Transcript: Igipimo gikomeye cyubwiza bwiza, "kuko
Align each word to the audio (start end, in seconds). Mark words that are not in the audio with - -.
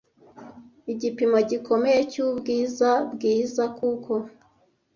Igipimo 0.91 1.37
gikomeye 1.49 1.99
cyubwiza 2.11 2.89
bwiza, 3.13 3.63
"kuko 3.77 4.11